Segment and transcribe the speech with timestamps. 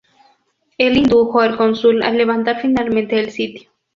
[0.79, 3.69] Él indujo al cónsul a levantar finalmente el sitio.